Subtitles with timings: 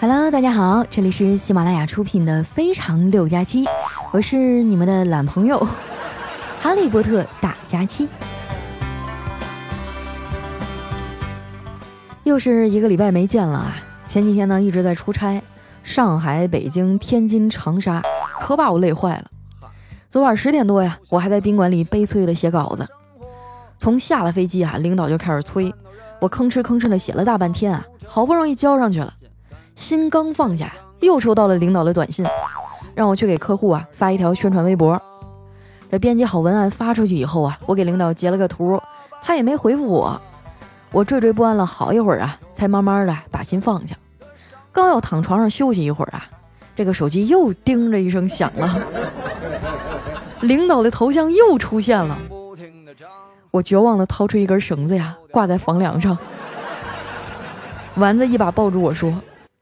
[0.00, 3.64] Hello，大家好，这里是喜马拉雅出品的《非常六加七》，
[4.12, 5.58] 我是你们的懒朋友
[6.60, 8.08] 哈利波特大加七。
[12.22, 13.74] 又是一个礼拜没见了啊！
[14.06, 15.42] 前几天呢一直在出差，
[15.82, 18.00] 上海、北京、天津、长沙，
[18.40, 19.24] 可把我累坏了。
[20.08, 22.86] 昨晚十点多呀，我还在宾馆里悲催的写稿子。
[23.78, 25.74] 从下了飞机啊，领导就开始催
[26.20, 29.12] 我，吭哧吭哧的写了大半天啊，好不容易交上去了。
[29.78, 32.26] 心刚放下，又收到了领导的短信，
[32.96, 35.00] 让我去给客户啊发一条宣传微博。
[35.88, 38.82] 这编辑好文案发出去以后啊，我给领导截了个图，
[39.22, 40.20] 他也没回复我。
[40.90, 43.94] 我惴惴不安了好一会儿啊，才慢慢的把心放下。
[44.72, 46.24] 刚要躺床上休息一会儿啊，
[46.74, 48.82] 这个手机又叮着一声响了，
[50.40, 52.18] 领导的头像又出现了。
[53.52, 56.18] 我绝望的掏出一根绳子呀，挂在房梁上。
[57.94, 59.14] 丸子一把抱住我说。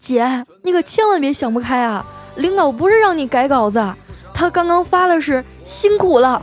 [0.06, 2.06] 姐，你可千万别想不开啊！
[2.36, 3.84] 领导不是让你改稿子，
[4.32, 6.40] 他刚刚发的是辛苦了。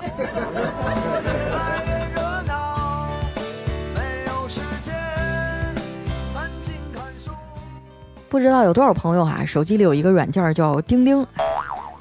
[8.28, 11.26] 不知道有多少朋友啊，手机里有一个软件叫钉钉，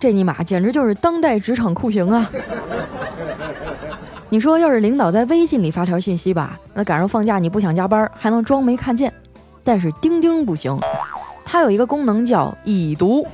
[0.01, 2.29] 这尼玛简直就是当代职场酷刑啊！
[4.31, 9.13] 你说要是领导在微信里发条信息吧，那赶上放假你不想加班，还能装没看见，
[9.63, 10.77] 但是钉钉不行。
[11.53, 13.27] 它有一个功能叫已读，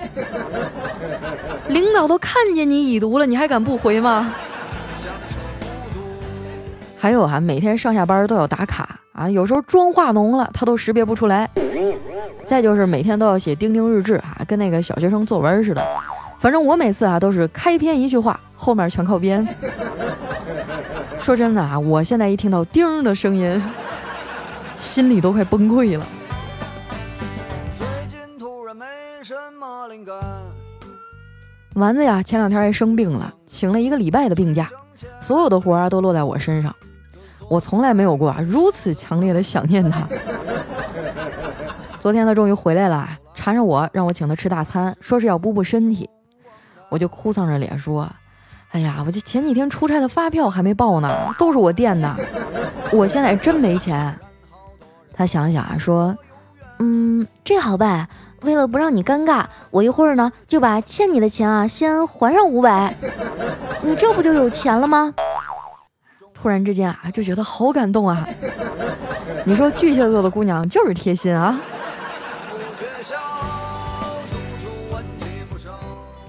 [1.68, 4.34] 领导都看见你已读了，你还敢不回吗？
[6.96, 11.48] 还有啊，每天上下班都要打卡啊，有时候妆化浓了，他都识别不出来。
[12.44, 15.80] 再就是每天都要写钉钉日志啊，跟那个小学生作文似的。
[16.40, 19.46] 反正我每次啊都是开篇一句话，后面全靠编。
[21.20, 23.62] 说真的啊，我现在一听到钉的声音，
[24.76, 26.04] 心里都快崩溃了。
[31.74, 34.68] 丸子呀，前两天还生病了，请了一个礼拜的病假，
[35.20, 36.74] 所有的活儿都落在我身上。
[37.48, 40.06] 我从来没有过如此强烈的想念他。
[41.98, 46.08] 昨天他终于回来了，缠着我让我请他吃大餐，说是要补补身体。
[46.90, 48.08] 我就哭丧着脸说
[48.72, 52.16] ：“哎呀，我这前几天出差的发票还没报呢，都是我垫的，
[52.92, 54.14] 我现在真没钱。”
[55.14, 56.16] 他想了想啊，说
[56.78, 58.08] ：“嗯，这好办。”
[58.42, 62.94] 为了不让你尴尬，我一会儿呢就把欠你的钱啊先还上五百，
[63.82, 65.12] 你这不就有钱了吗？
[66.32, 68.24] 突然之间啊就觉得好感动啊！
[69.44, 71.58] 你说巨蟹座的姑娘就是贴心啊。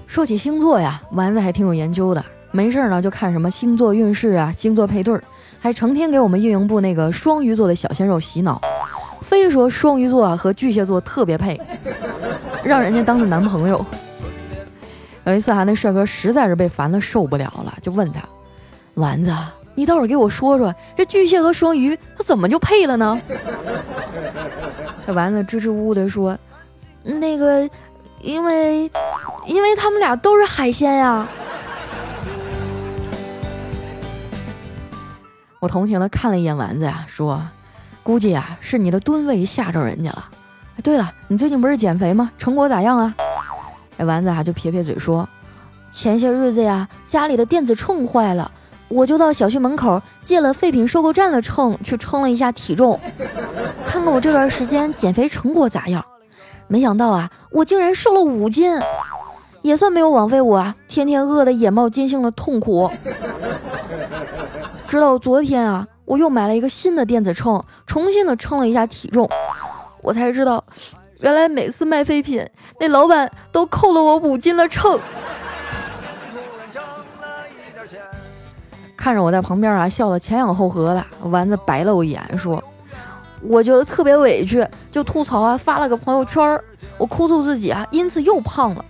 [0.08, 5.22] 说起星座呀，丸子还挺有研究的，没事呢就看什么星座运势啊、星座配对儿，
[5.60, 8.60] 还成天给我们运营部那个双鱼座的小鲜肉洗脑。
[9.30, 11.56] 非说双鱼座啊和巨蟹座特别配，
[12.64, 13.86] 让人家当的男朋友。
[15.22, 18.20] 有一次啊，那帅哥实在是被烦的受不了了，就问他
[18.94, 19.32] ：“丸子，
[19.76, 23.16] 你倒是给我说说，这巨蟹和双鱼他怎么就配了呢？”
[25.06, 26.36] 这丸子支支吾吾的说
[27.04, 27.70] ：“那个，
[28.22, 28.90] 因为，
[29.46, 31.24] 因为他们俩都是海鲜呀。
[35.62, 37.40] ”我同情的看了一眼丸子呀，说。
[38.10, 40.28] 估计啊，是你的吨位吓着人家了。
[40.82, 42.28] 对了，你最近不是减肥吗？
[42.36, 43.14] 成果咋样啊？
[43.98, 45.28] 哎，丸子啊就撇撇嘴说，
[45.92, 48.50] 前些日子呀，家里的电子秤坏了，
[48.88, 52.98] 我就到小区门口借了废品收购站的秤去称了一下体重，
[53.86, 56.04] 看看我这段时间减肥成果咋样。
[56.66, 58.76] 没想到啊，我竟然瘦了五斤，
[59.62, 62.90] 也算没有枉费我啊，天天饿得眼冒金星的痛苦。
[64.88, 65.86] 直到昨天啊。
[66.10, 69.30] 我又买了一个新的电子秤，重新的称了一下体重，
[70.02, 70.64] 我才知道，
[71.20, 72.44] 原来每次卖废品，
[72.80, 74.98] 那老板都扣了我五斤的秤。
[78.96, 82.60] 看着我在旁边啊，笑得前仰后合的，丸子白了我一眼，说
[83.40, 86.60] ：“我觉得特别委屈，就吐槽啊，发了个朋友圈，
[86.98, 88.84] 我哭诉自己啊，因此又胖了。”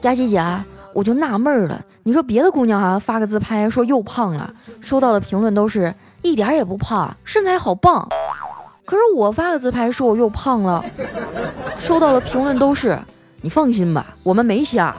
[0.00, 0.64] 佳琪姐，啊
[0.94, 5.92] 我就纳闷了，你说别的姑娘啊，发个自拍说又胖了，收到的评论都是。
[6.26, 8.08] 一点也不胖，身材好棒。
[8.84, 10.84] 可是我发个自拍说我又胖了，
[11.78, 12.98] 收到了评论都是
[13.42, 14.94] “你放心吧，我们没瞎”。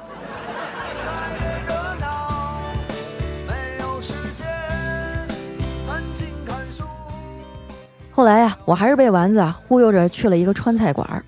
[8.12, 11.24] 后来呀，我还是被丸子忽悠着去了一个川菜馆。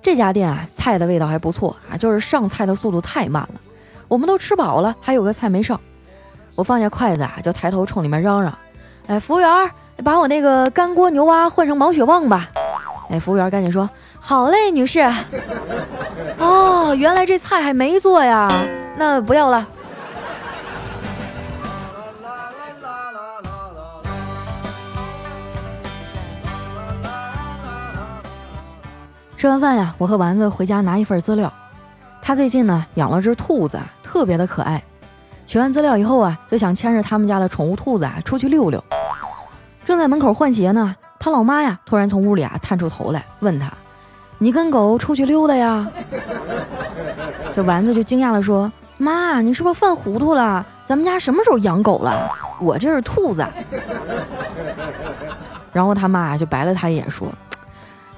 [0.00, 3.60] 这家店啊，菜的味道还不错啊，就是上菜的速度太慢了。
[4.06, 5.80] 我们都吃饱了，还有个菜没上。
[6.54, 8.56] 我放下筷子啊，就抬头冲里面嚷嚷。
[9.08, 9.70] 哎，服务员，
[10.04, 12.48] 把我那个干锅牛蛙换成毛血旺吧。
[13.10, 13.88] 哎，服务员赶紧说
[14.18, 15.00] ：“好嘞，女士。”
[16.38, 18.48] 哦，原来这菜还没做呀，
[18.96, 19.66] 那不要了。
[29.36, 31.52] 吃完饭呀，我和丸子回家拿一份资料。
[32.22, 34.80] 他最近呢养了只兔子，特别的可爱。
[35.52, 38.82] 取完资料以后啊，就想牵着他们家的宠物兔子啊出去溜溜。
[39.84, 43.70] 正在门口换鞋呢，他老妈呀突然从屋里啊探出头来，问他
[44.40, 45.86] ：“你跟狗出去溜达呀？”
[47.54, 50.64] 这丸子就惊讶的说：“妈，你是不是犯糊涂了？
[50.86, 52.30] 咱们家什么时候养狗了？
[52.58, 53.46] 我这是兔子。
[55.70, 57.28] ”然后他妈就白了他一眼说：“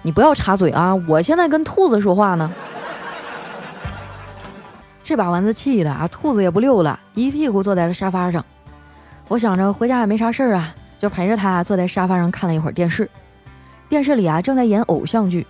[0.03, 2.49] 你不要插嘴啊，我现在跟兔子说话呢。”
[5.05, 8.43] 这把丸子气的啊，兔子也不溜了，一屁股坐在了沙发上。
[9.29, 13.09] 我想着回家也没啥事儿啊，就陪着他坐在沙发上看了一会儿电视。
[13.87, 15.47] 电视里啊正在演偶像剧，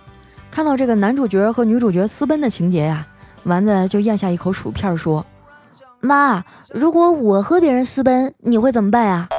[0.51, 3.07] 看到这个男主角和女主角私奔的情节呀，
[3.43, 5.25] 丸子就咽下一口薯片说
[6.01, 9.29] ：“妈，如果我和别人私奔，你会怎么办呀？”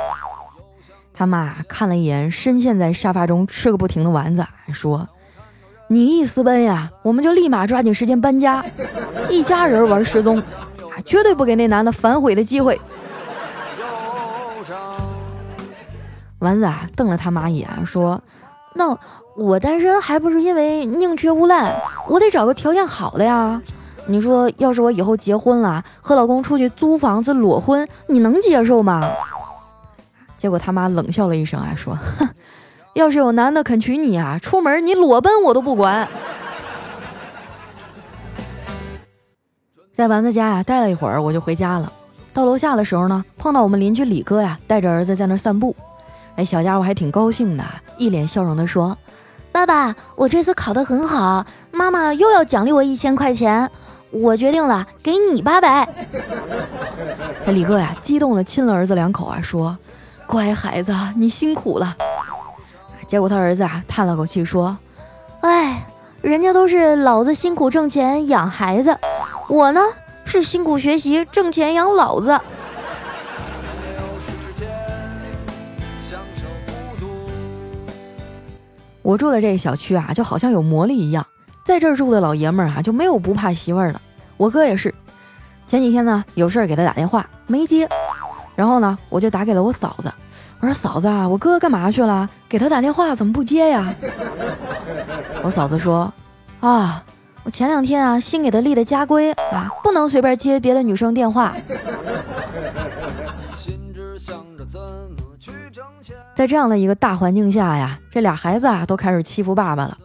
[1.13, 5.07] 他妈看了一眼深陷在沙发中吃个不停的丸子，说。
[5.89, 8.65] 你一私奔呀，我们就立马抓紧时间搬家，
[9.31, 10.43] 一家人玩失踪，
[11.05, 12.81] 绝对不给那男的反悔的机会。
[16.41, 18.21] 丸子啊，瞪了他妈一眼，说
[18.75, 18.99] ：“那
[19.37, 21.73] 我单身还不是因为宁缺毋滥，
[22.09, 23.63] 我得找个条件好的呀。
[24.07, 29.09] 你说，要是我以后结婚了，和老公出去租房子裸婚，你能接受吗？”
[30.37, 32.29] 结果他妈冷笑了一声啊，说：“哼。”
[32.97, 36.09] 要是有男的肯娶你啊，出门你裸奔我都不管。
[39.93, 41.93] 在丸子家呀待了一会儿，我就回家了。
[42.33, 45.77] 到楼下的时候呢，碰到我们邻居李哥呀，带着儿子在那散步。
[46.37, 47.63] 哎，小家伙还挺高兴的，
[47.99, 48.97] 一脸笑容的说
[49.53, 53.71] ：“爸爸，我这次考得很好，妈妈又要奖励我一千块钱，
[54.11, 55.87] 我决定了，给你八百。”
[57.49, 59.77] 李哥呀，激动的亲了儿子两口啊，说
[60.27, 61.95] ：“乖孩子，你辛苦了。”
[63.07, 64.77] 结果他儿子啊叹了口气说
[65.43, 65.87] ：“哎，
[66.23, 68.99] 人家都是老子辛苦挣钱养孩子，
[69.49, 69.81] 我呢
[70.25, 72.39] 是辛苦学习挣钱养老子。”
[79.03, 81.25] 我住的这个小区啊，就好像有魔力一样，
[81.65, 84.01] 在这儿住的老爷们儿啊就没有不怕媳妇儿的。
[84.37, 84.93] 我哥也是，
[85.69, 87.89] 前几天呢有事儿给他打电话没接，
[88.57, 90.13] 然后呢我就打给了我嫂子。
[90.59, 92.29] 我说嫂子啊，我哥干嘛去了？
[92.49, 93.95] 给他打电话怎么不接呀？
[95.43, 96.11] 我嫂子说
[96.61, 97.05] ：“啊，
[97.45, 101.55] 我前两天啊新给他立的家规啊，不能随便接别的女生电话。”
[106.35, 109.99] 在这样的一个大环境下呀，这俩孩子啊都开始欺负爸爸了。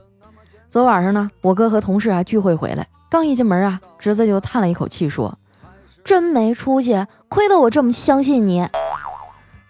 [0.70, 5.34] 昨晚上呢，我哥和同事啊聚会回来，刚一进门啊，侄子就叹了一口气说
[6.04, 8.62] ：“真没出息，亏得我这么相信你。”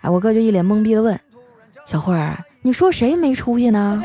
[0.01, 1.19] 哎，我哥就一脸懵逼的问
[1.86, 4.04] ：“小慧儿，你说谁没出息呢？”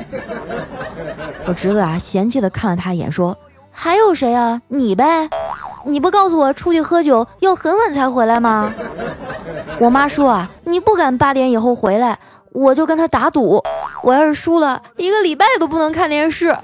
[1.49, 3.37] 我侄子啊，嫌弃的看了他一眼，说
[3.73, 4.61] ：“还有谁啊？
[4.69, 5.29] 你呗！
[5.85, 8.75] 你不告诉我出去喝酒要很晚才回来吗？”
[9.81, 12.19] 我妈说啊，你不敢八点以后回来，
[12.51, 13.63] 我就跟他打赌，
[14.03, 16.55] 我要是输了，一个礼拜都不能看电视。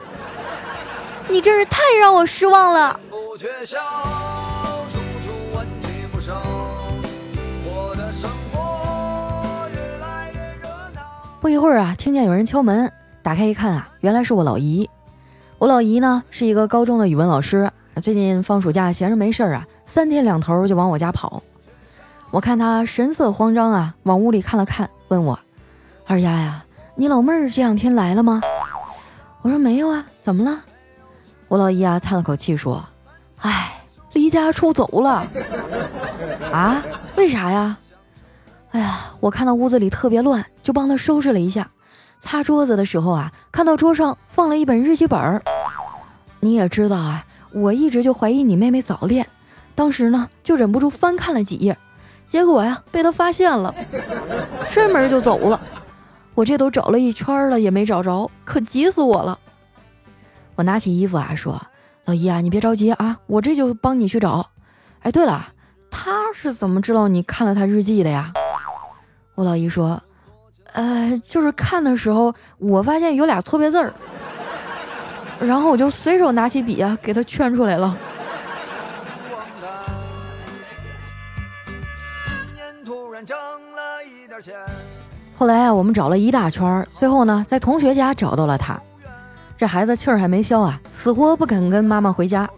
[1.29, 2.99] 你真是太让我失望了。
[11.43, 14.89] 不一会儿啊，听见有人敲门，打开一看啊，原来是我老姨。
[15.59, 17.69] 我老姨呢是一个高中的语文老师，
[18.01, 21.43] 最近放暑假闲着没事儿啊，三天两头就往我家跑。
[22.31, 25.37] 我看她神色慌张啊，往屋里看了看，问我
[26.07, 28.41] ：“二丫呀，你老妹儿这两天来了吗？”
[29.43, 30.63] 我说：“没有啊，怎么了？”
[31.49, 32.85] 我老姨啊叹了口气说
[33.43, 33.83] ：“哎，
[34.13, 35.27] 离家出走了。
[36.55, 36.81] ”啊？
[37.17, 37.77] 为啥呀？
[38.73, 41.71] 哎呀，我看到屋子里特别乱，就帮他收拾了一下。
[42.21, 45.43] 擦桌子的时候啊，看到桌上放了一本日记本儿。
[46.41, 49.27] 你也知道啊，我一直就怀疑你妹妹早恋，
[49.75, 51.77] 当时呢就忍不住翻看了几页，
[52.27, 53.75] 结果呀被他发现了，
[54.65, 55.61] 摔门就走了。
[56.35, 59.39] 我这都找了一圈了也没找着，可急死我了。
[60.55, 61.61] 我拿起衣服啊说
[62.07, 64.47] ：“老姨啊，你别着急啊，我这就帮你去找。”
[65.03, 65.53] 哎，对了，
[65.91, 68.33] 他是怎么知道你看了他日记的呀？
[69.35, 70.01] 我老姨说
[70.75, 73.93] ：“呃，就是看的时候，我发现有俩错别字儿，
[75.41, 77.97] 然后我就随手拿起笔啊，给他圈出来了。”
[85.35, 88.81] 后来啊，我们找了一大圈，最后呢，在同学家找到了他。
[89.57, 92.49] 这孩子气儿还没消啊，死活不肯跟妈妈回家。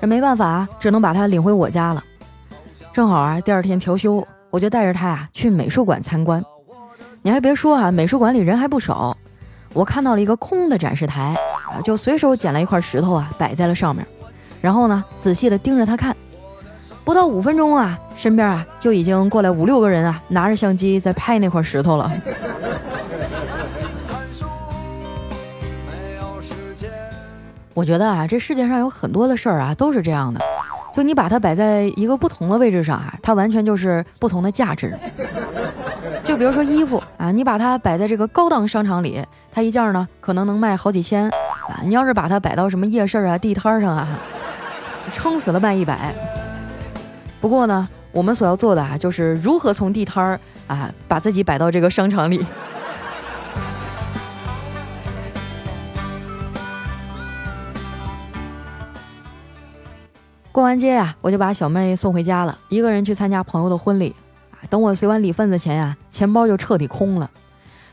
[0.00, 2.02] 这没办法，只能把他领回我家了。
[2.92, 6.42] 正好啊，第二天调休，我就带着他啊去美术馆参观。
[7.22, 9.16] 你还别说啊，美术馆里人还不少。
[9.74, 11.34] 我看到了一个空的展示台
[11.70, 14.06] 啊，就随手捡了一块石头啊，摆在了上面。
[14.60, 16.16] 然后呢，仔细的盯着他看。
[17.04, 22.12] 不到五分钟啊，身边啊就已经过来五六个人啊，拿着相机在拍那块石头了。
[27.74, 30.40] 我觉得啊，这世界上有很多的事儿啊，都是这样的。
[30.94, 34.98] 就你把它摆在一个不同的位置上啊，它完全就是不同的价值。
[36.24, 41.80] 就比如说衣服啊，你把它摆在这个高档商场里，它一件呢可能能卖好几千啊。
[41.84, 44.06] 你要是把它摆到什么夜市啊、地摊上啊，
[45.12, 46.12] 撑死了卖一百。
[47.40, 52.44] 不过呢，我们所要做的啊，就是如何从地摊儿啊，把自己摆到这个商场里。
[60.58, 64.12] 过完节呀，我就把小妹送回家了，一个人去参加朋友的婚礼。
[64.68, 67.30] 等我随完礼份子钱呀，钱包就彻底空了。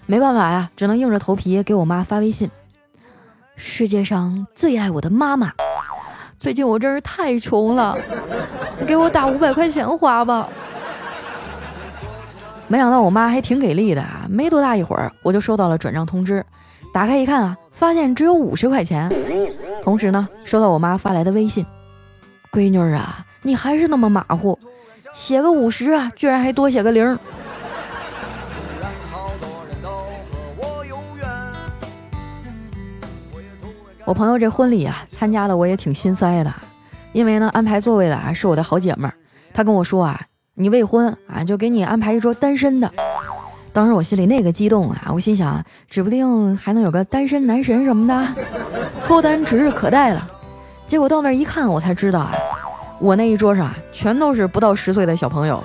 [0.07, 2.49] 没办法呀，只能硬着头皮给我妈发微信。
[3.55, 5.53] 世界上最爱我的妈妈，
[6.39, 7.95] 最近我真是太穷了，
[8.87, 10.49] 给我打五百块钱花吧。
[12.67, 16.43] 没想到我妈还挺给力的啊，没多大一会儿，我就收到了转账通知。
[16.91, 19.13] 打开一看啊，发现只有五十块钱。
[19.83, 21.63] 同时呢，收到我妈发来的微信。
[22.55, 24.57] 闺女啊，你还是那么马虎，
[25.13, 27.19] 写个五十啊，居然还多写个零。
[34.05, 36.53] 我朋友这婚礼啊，参加的我也挺心塞的，
[37.11, 39.13] 因为呢，安排座位的啊是我的好姐妹儿，
[39.53, 40.21] 她跟我说啊，
[40.53, 42.89] 你未婚啊，就给你安排一桌单身的。
[43.73, 48.27] 当时我心里那个激动啊，我心想，指不定还能有个单身男神什么的，
[49.05, 50.31] 脱单指日可待了。
[50.87, 52.31] 结果到那儿一看，我才知道啊，
[52.99, 55.63] 我那一桌上全都是不到十岁的小朋友。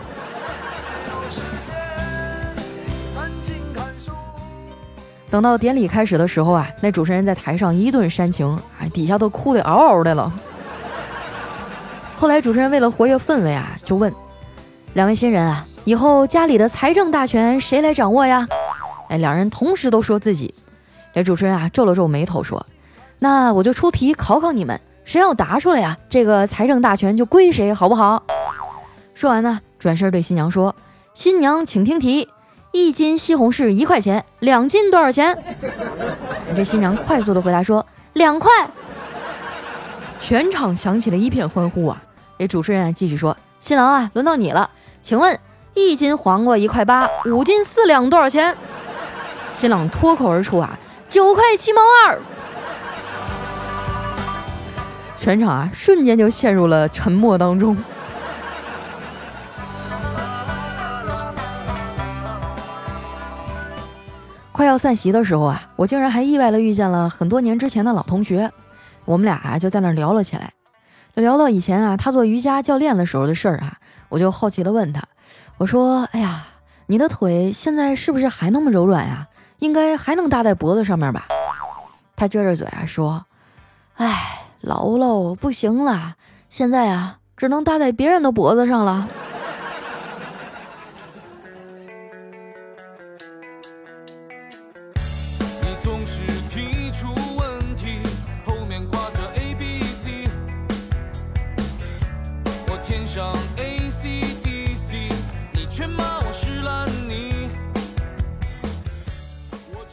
[5.31, 10.33] 等到典礼开始的时候啊，那主持人在台上一顿煽情，哎，底下都哭得嗷嗷的了。
[12.17, 14.13] 后来主持人为了活跃氛围啊，就问
[14.95, 18.45] 两位新人啊，以后家里的财政大权谁来掌握呀？
[19.09, 20.53] 哎，两人同时都说自己。
[21.15, 22.67] 这主持人啊皱了皱眉头说
[23.21, 25.97] ：“那我就出题考考你们。”谁要答出来呀？
[26.09, 28.23] 这个财政大权就归谁，好不好？
[29.15, 30.75] 说完呢，转身对新娘说
[31.15, 32.29] ：“新娘，请听题，
[32.73, 35.37] 一斤西红柿一块钱，两斤多少钱？”
[36.57, 38.51] 这新娘快速的回答说：“两块。”
[40.21, 42.03] 全场响起了一片欢呼啊！
[42.39, 45.39] 这主持人继续说：“新郎啊，轮到你了，请问
[45.75, 48.57] 一斤黄瓜一块八，五斤四两多少钱？”
[49.53, 50.79] 新郎脱口而出啊
[51.09, 52.19] ：“九块七毛二。”
[55.31, 57.77] 全场啊，瞬间就陷入了沉默当中。
[64.51, 68.51] 快要散席的时候啊，我竟然还意外的遇见了很多年之前的老同学，
[69.05, 70.53] 我们俩啊就在那聊了起来。
[71.15, 73.77] 聊到以前啊，他做瑜伽教练的时候的事儿啊，
[74.09, 75.01] 我就好奇的问他，
[75.59, 76.45] 我说：“哎呀，
[76.87, 79.29] 你的腿现在是不是还那么柔软呀？
[79.61, 81.29] 应该还能搭在脖子上面吧？”
[82.17, 83.27] 他撅着嘴啊说
[83.95, 86.17] ：“哎。”老喽，不行了，
[86.51, 89.09] 现在啊，只能搭在别人的脖子上了。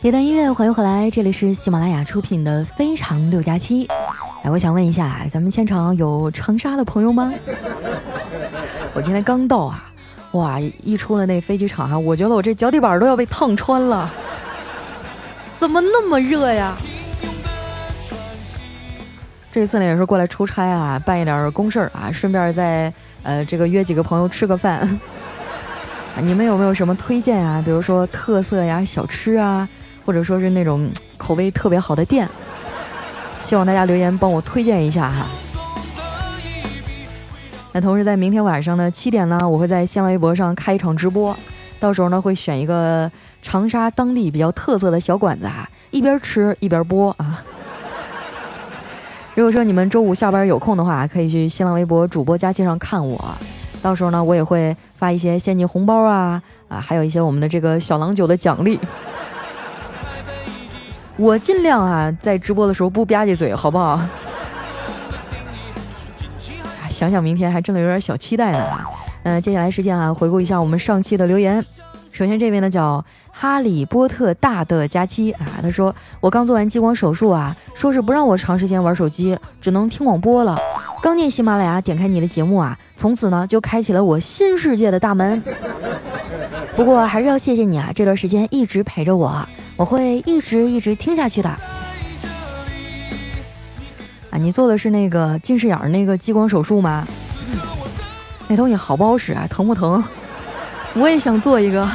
[0.04, 3.86] 一段音乐，欢迎回来，这里是喜马拉雅出品的《非常六加七》。
[4.50, 7.34] 我想问一下，咱们现场有长沙的朋友吗？
[8.94, 9.92] 我今天刚到啊，
[10.32, 14.10] 哇，一出了那飞机场哈，我觉得我这脚底板都要被烫穿了，
[15.60, 16.75] 怎么那么热呀？
[19.51, 24.88] 这次呢也是过来出差啊，办一点公事儿啊，顺便再呃这个约几个朋友吃个饭。
[26.22, 27.62] 你们有没有什么推荐啊？
[27.63, 29.68] 比如说特色呀、小吃啊，
[30.06, 32.27] 或者说是那种口味特别好的店？
[33.39, 35.25] 希望大家留言帮我推荐一下哈。
[37.74, 41.38] 那同时在明天晚上的七点呢，我会在新浪微博上开一场直播，
[41.79, 43.10] 到时候呢会选一个
[43.41, 47.44] 长沙当地比较特色的小馆子哈，一边吃一边播啊。
[49.36, 53.38] 如果说你们周五下班有空的话，可以去新浪微博主播佳期上看我，
[53.82, 58.79] 到时候呢我也会发一些现金红包啊啊，还有一些我们的这个小郎酒的奖励。
[61.18, 64.00] 我尽量啊，在直播的时候不吧唧嘴，好不好？
[66.90, 68.64] 想想明天还真的有点小期待呢。
[69.24, 71.64] 嗯，接下来时间啊，回顾一下我们上期的留言。
[72.12, 80.58] 首先这边呢叫哈利波特大的假期啊，他说我刚做完激光手术啊，说是不让我长时间玩手机，只能听广播了。
[81.02, 85.44] 刚进喜马拉雅，点开你的节目啊，从此呢就开启了我新世界的大门。
[86.76, 91.50] 不过还是要谢谢你啊，这段时间一直陪着我，我会一直一直听下去的。
[94.29, 97.07] 啊，你做的是那个近视眼那个激光手术吗？
[98.48, 99.48] 那东西好不好使啊？
[99.50, 100.03] 疼不疼？
[100.96, 101.88] 我也想做一个，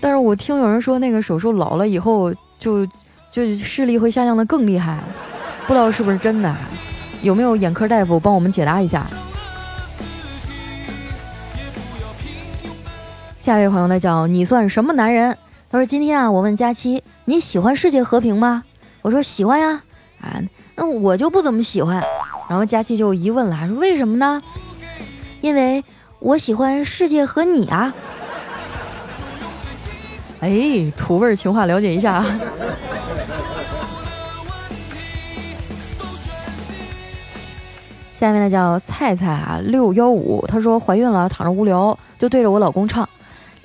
[0.00, 2.86] 但是我听有人说那个手术老了以后就
[3.30, 5.00] 就视力会下降的更厉害，
[5.66, 6.54] 不知道是不是真的？
[7.22, 9.06] 有没有眼科大夫帮我们解答一下？
[13.38, 15.36] 下一位朋友呢叫你算什么男人？
[15.68, 18.62] 他说今天啊，我问佳期你喜欢世界和平吗？
[19.02, 19.82] 我说喜欢呀，
[20.20, 20.40] 啊，
[20.76, 22.02] 那我就不怎么喜欢。
[22.48, 24.40] 然后佳期就疑问了，说为什么呢？
[25.40, 25.84] 因为
[26.20, 27.92] 我喜欢世界和你啊。
[30.40, 32.24] 哎，土味情话了解一下啊。
[38.14, 43.06] 下面呢叫菜菜啊六幺五，她说怀孕了，躺着无聊，就对着我老公唱。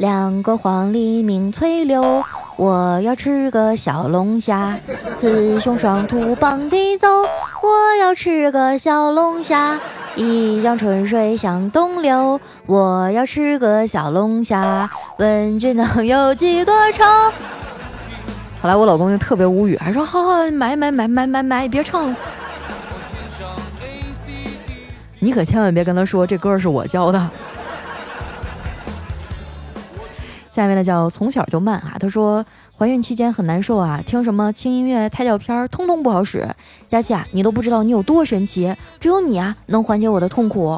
[0.01, 2.23] 两个黄鹂鸣翠柳，
[2.55, 4.75] 我要吃个小龙虾。
[5.15, 9.79] 雌雄双兔傍地走，我要吃个小龙虾。
[10.15, 14.89] 一江春水向东流，我要吃个小龙虾。
[15.19, 17.03] 问君能有几多愁？
[18.59, 22.15] 后来我老公就特别无语，还说好好买买买买买买，别唱了。
[25.19, 27.29] 你可千万别跟他说这歌是我教的。
[30.53, 32.45] 下面呢叫从小就慢啊，他说
[32.77, 36.45] 怀孕期间很难受啊，听什么轻音乐、胎教片儿，通通不好使。
[36.89, 40.77] 佳琪啊，你都不知道你有多神奇，只有你啊能缓解我的痛苦。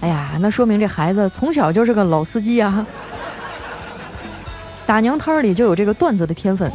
[0.00, 2.86] 哎呀，那说明这孩子从小就是个老司机啊，
[4.86, 6.72] 打娘胎里就有这个段子的天分。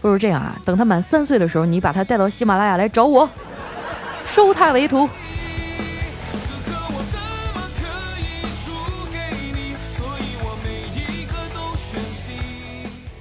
[0.00, 3.28] 不如这样啊，等他满三岁的时候，你把他带到喜马拉雅来找我，
[4.24, 5.06] 收他为徒。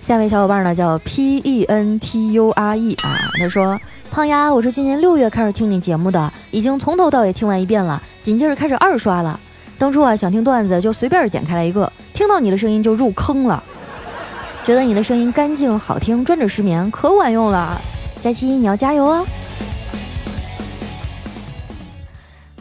[0.08, 3.78] 下一位小伙伴呢叫 P E N T U R E 啊，他说
[4.10, 9.38] ：“胖丫，我是今年六月开始听你节目的，已经从头到尾听完一遍了，紧接着开始二刷了。
[9.78, 13.62] 当初啊想听段子就随便点开了一个，听到你的声音就入坑了，
[14.64, 17.78] 觉得你的声音干净好听，专治失眠可管用了。
[18.22, 19.26] 佳期你要加油哦！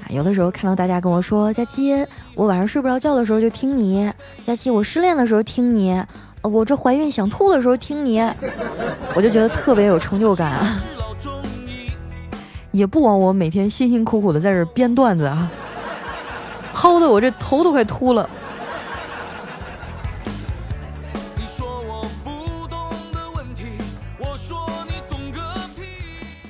[0.00, 2.04] 啊，有的时候看到大家跟我说，佳期，
[2.34, 4.10] 我晚上睡不着觉的时候就听你，
[4.44, 6.02] 佳期，我失恋的时候听你。”
[6.42, 8.20] 我这怀孕想吐的时候听你，
[9.14, 10.64] 我就觉得特别有成就感，
[12.70, 15.50] 也不枉我每天辛辛苦苦的在这编段子啊，
[16.72, 18.28] 薅的我这头都快秃了。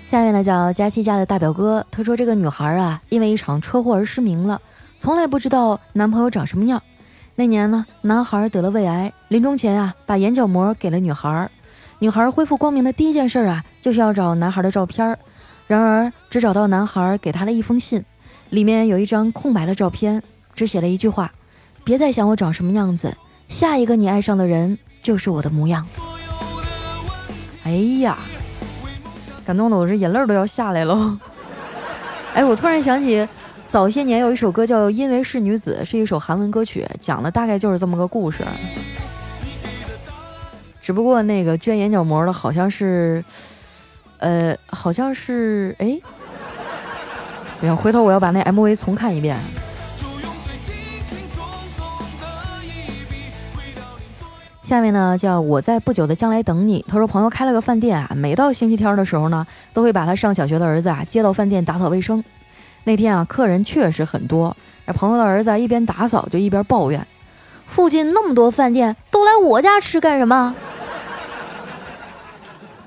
[0.09, 4.61] 下面呢叫佳期家的大表哥，他说这个女孩啊，因为一场车祸而失明了，
[4.99, 6.83] 从来不知道男朋友长什么样。
[7.39, 11.51] 那年呢，男孩得了胃癌，临终前啊，把眼角膜给了女孩。
[11.99, 15.19] 女孩恢复光明的第一件事啊，就是要找男孩的照片。
[15.67, 18.03] 然而，只找到男孩给她的一封信，
[18.49, 20.23] 里面有一张空白的照片，
[20.55, 21.31] 只写了一句话
[21.85, 23.15] ：“别再想我长什么样子，
[23.49, 25.87] 下一个你爱上的人就是我的模样。”
[27.65, 28.17] 哎呀，
[29.45, 31.21] 感动的我这眼泪都要下来了。
[32.33, 33.29] 哎，我突然想起。
[33.69, 38.45] 早些年有一首歌叫《因为是女子》，是一首韩文歌曲，讲的大概就是这么个故事。
[40.81, 43.23] 只不过那个捐眼角膜的好像是，
[44.19, 45.99] 呃，好像是哎，
[47.61, 49.37] 不行，回头我要把那 MV 重看一遍。
[54.63, 56.85] 下面呢叫我在不久的将来等你。
[56.89, 62.23] 他说朋友开了个饭店啊，每到星期天的时候呢，都会把他上小学的儿子啊接到饭店打扫卫生。
[62.87, 64.57] 那天啊，客人确实很多。
[64.85, 67.05] 那朋友的儿子一边打扫就一边抱怨
[67.67, 70.55] ：“附近那么多饭店，都来我家吃干什么？”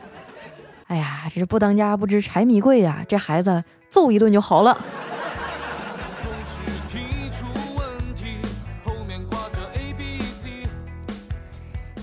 [0.88, 3.04] 哎呀，这是不当家不知柴米贵呀！
[3.10, 4.78] 这孩子揍一顿就好了。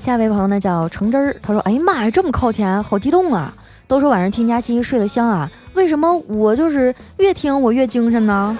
[0.02, 3.54] 下一位朋友呢叫橙汁儿，他说：“哎呀妈呀，这么靠前，好激动啊！
[3.86, 8.58] 都说晚上听佳期睡得香啊。”为什么我就是越听我越精神呢？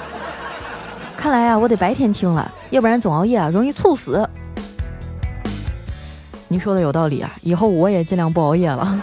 [1.16, 4.29] 看来啊，我得白天听了，要不然总熬夜啊，容易猝死。
[6.46, 9.02] 你说的有道理啊，以后我也尽量不熬夜了。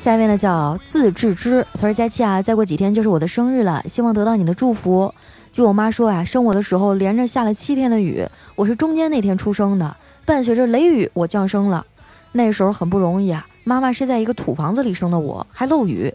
[0.00, 5.14] 下面呢叫自制之，他说佳期啊，再过几天就是我的生日了，希望得到你的祝福。
[5.52, 9.96] 据我妈说啊，生我的时候连着下了七天的雨，我是中间那天出生的，
[10.26, 11.86] 伴随着雷雨我降生了。
[12.32, 16.12] 那时候很不容易啊，妈妈是在一个土房子里生的我，还漏雨。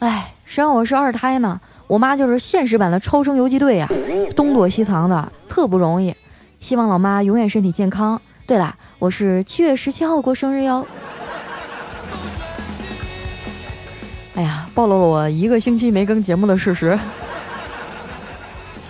[0.00, 1.60] 哎，谁让我是二胎呢？
[1.86, 3.88] 我妈就是现实版的超生游击队呀，
[4.36, 6.14] 东躲西藏的，特不容易。
[6.60, 8.20] 希望老妈永远身体健康。
[8.46, 10.86] 对了，我是七月十七号过生日哟。
[14.34, 16.98] 哎呀，暴露了我一个星期没更节目的事实。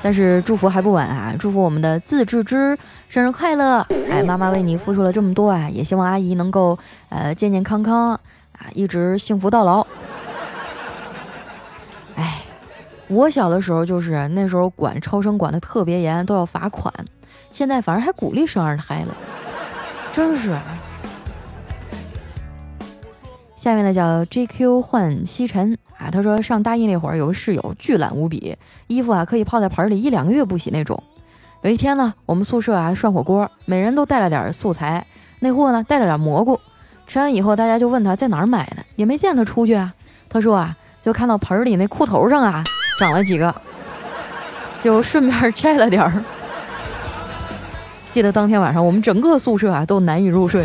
[0.03, 1.35] 但是祝福还不晚啊！
[1.39, 2.77] 祝福我们的自制之
[3.09, 3.87] 生日快乐！
[4.11, 6.79] 哎，妈妈为你付出了这么多啊，也希望阿姨能够
[7.11, 8.21] 呃健健康康啊，
[8.73, 9.87] 一直幸福到老。
[12.17, 12.41] 哎，
[13.09, 16.93] 我小的时候就是那时候管超生管的特别严，都要罚款。
[17.51, 19.15] 现在反而还鼓励生二胎了，
[20.15, 20.59] 真是。
[23.61, 31.03] 下面呢叫 JQ 换西尘啊，他说上大一那会儿有个室友巨懒无比，衣服啊可以泡在盆里一两个月不洗那种。
[31.61, 35.07] 有一天呢，我们宿舍啊涮火锅，每人都带了点素材，
[35.41, 36.59] 那货呢带了点蘑菇。
[37.07, 39.93] 吃完以后，大家就问他在哪儿买的，也没见他出去啊。
[40.31, 42.65] 他说啊，就看到盆里那裤头上啊
[42.99, 43.55] 长了几个，
[44.83, 46.25] 就顺便摘了点儿。
[48.09, 50.65] 记得当天晚上，我们整个宿舍啊都难以入睡。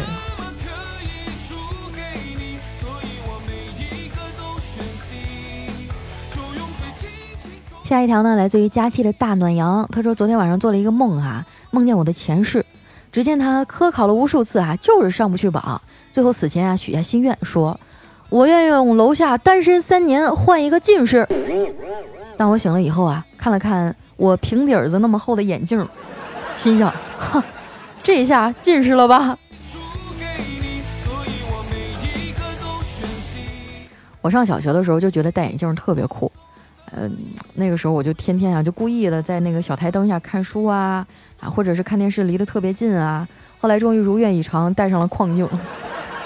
[7.86, 9.88] 下一条呢，来自于佳期的大暖阳。
[9.92, 12.66] 他说，昨天晚上做了一个梦啊，梦见我的前世。
[13.12, 15.80] 只见他科考了无数次啊，就是上不去榜。
[16.12, 17.80] 最后死前啊，许下心愿，说
[18.30, 21.28] ：“我愿用楼下单身三年换一个进士。”
[22.36, 25.88] 当我醒了以后啊，看了看我平底儿子那么厚的眼镜，
[26.58, 27.44] 心想：“哼，
[28.02, 29.38] 这一下近视了吧？”
[34.22, 36.32] 我上小学的时候就觉得戴眼镜特别酷。
[36.94, 37.12] 嗯，
[37.56, 41.06] 那个时候我就天天啊，就故意的在那个小台灯下看书啊，
[41.40, 43.28] 啊，或者是看电视离得特别近啊。
[43.60, 45.48] 后来终于如愿以偿戴上了框镜，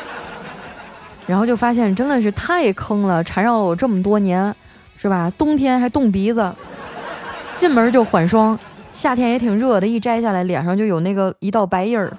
[1.25, 4.53] 然后就发现真的是太坑了，缠绕了我这么多年，
[4.97, 5.31] 是吧？
[5.37, 6.53] 冬天还冻鼻子，
[7.55, 8.59] 进门就缓霜，
[8.91, 12.11] 夏天也挺热的，一摘下来脸上就有那个一道白印儿。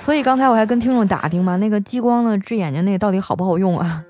[0.00, 4.04] 所以刚才我还跟听众打听嘛，那个激光的治眼睛那到底好不好用啊？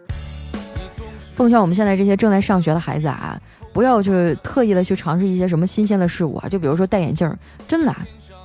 [1.34, 3.36] 奉劝我们现在这些正在上学的孩子啊，
[3.72, 7.28] 不要去特意的去尝试一些什么新鲜的事物啊，就比如说戴眼镜，
[7.66, 7.92] 真的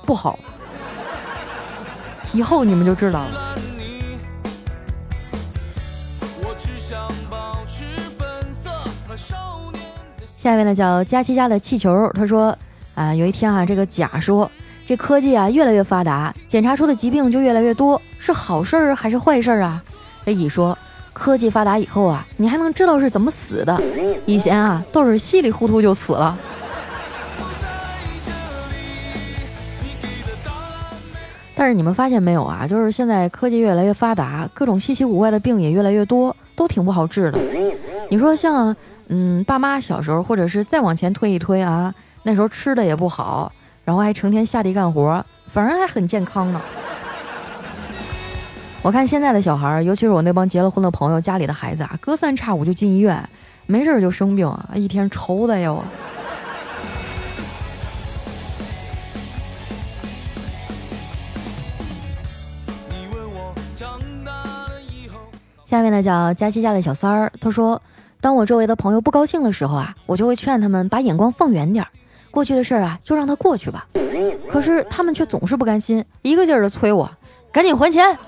[0.04, 0.38] 不好。
[2.32, 3.56] 以后你们就知道了。
[10.36, 12.56] 下面呢叫佳琪家的气球，他说
[12.96, 14.50] 啊，有一天啊，这个甲说，
[14.84, 19.80] 这科技啊越来越发达，检查出的疾病就越来越多，是好事儿还是坏事儿啊？
[20.24, 20.76] 这乙说。
[21.12, 23.80] 科技发达以后啊，你还能知道是怎么死的？
[24.26, 26.38] 以前啊，都是稀里糊涂就死了。
[31.54, 32.66] 但是你们发现没有啊？
[32.66, 37.38] 就是现在科技越来越发达，各种稀奇古怪的病也越来越多，都挺不好治的。
[38.08, 38.74] 你说像
[39.08, 41.92] 嗯，爸妈小时候，或者是再往前推一推啊，
[42.22, 43.52] 那时候吃的也不好，
[43.84, 46.62] 然后还成天下地干活，反而还很健康呢。
[48.82, 53.22] 我看现在的小孩儿，尤其是我那帮结了婚的朋友家里的孩子啊，隔三差五就进医院，
[53.66, 55.84] 没事儿就生病啊，一天愁的哟。
[65.66, 67.80] 下面呢叫佳琪家的小三儿，他说
[68.18, 71.88] ：“当我周围的朋友不高兴的时候啊，我就会劝他们把眼光放远点儿，
[72.30, 73.86] 过去的事儿啊就让它过去吧。
[74.48, 77.08] 可是他们却总是不甘心，一个劲儿的催我
[77.52, 78.18] 赶紧还钱。”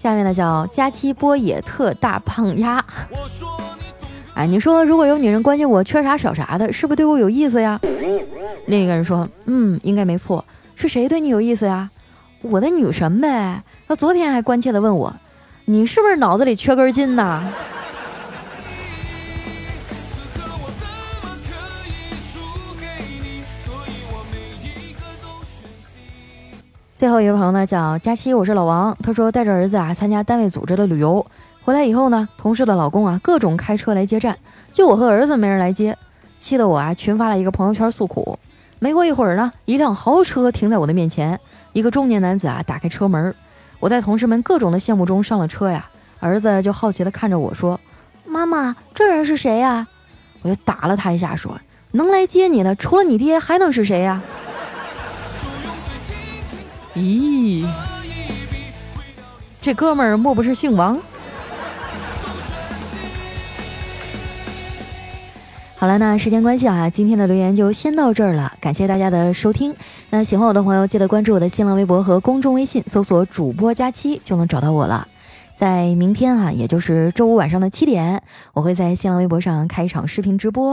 [0.00, 2.82] 下面呢叫佳期波野特大胖丫，
[4.32, 7.78] 哎，你说如果有女人关心我缺啥少啥的，是不是对我有意思呀？
[8.64, 10.42] 另一个人说，嗯，应该没错，
[10.74, 11.90] 是谁对你有意思呀？
[12.40, 13.62] 我的女神呗。
[13.86, 15.14] 她昨天还关切的问我，
[15.66, 17.44] 你是不是脑子里缺根筋呐？
[27.00, 28.94] 最后一位朋友呢，叫佳期，我是老王。
[29.02, 31.24] 他说带着儿子啊参加单位组织的旅游，
[31.62, 34.36] 回来以后呢，同事的老公啊各种开车来接站，
[34.70, 35.96] 就我和儿子没人来接，
[36.38, 38.38] 气得我啊群发了一个朋友圈诉苦。
[38.80, 41.40] 没过一会儿呢，一辆豪车停在我的面前，
[41.72, 43.34] 一个中年男子啊打开车门，
[43.78, 47.80] 我在同事们各种的羡慕中上了车呀，儿子就好奇的看着我说
[48.28, 49.86] ：“妈妈，这人是谁呀？”
[50.44, 51.58] 我就打了他一下，说
[51.92, 54.20] ：“能来接你的除了你爹还能是谁呀？
[57.00, 57.66] 咦，
[59.62, 60.98] 这哥们儿莫不是姓王？
[65.76, 68.52] 好了，那时间关系啊，今天的留言就先到这儿了。
[68.60, 69.74] 感谢大家的收听。
[70.10, 75.08] 那喜欢我的朋友，记得关注我的新浪微博和公众微信，搜索“主播佳期”就能找到我了。
[75.56, 80.70] 在明天啊，也就是周五晚上的七点，我会在新浪微博上开一场视频直播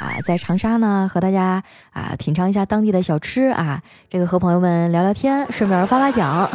[0.00, 6.50] 啊，在长沙呢和大家啊品尝一下当地的小吃啊，这个和朋友们聊聊天，顺便发发奖。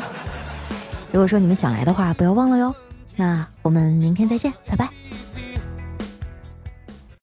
[1.12, 2.76] 如果说你们想来的话，不要忘了哟。
[3.16, 4.90] 那我们明天再见，拜拜。